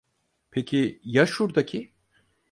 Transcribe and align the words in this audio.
Peki, 0.51 0.99
ya 1.03 1.25
şurdaki? 1.27 1.93